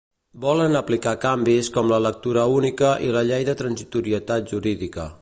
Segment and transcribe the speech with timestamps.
[0.45, 5.09] Volen aplicar canvis com la lectura única i la llei de transitorietat jurídica.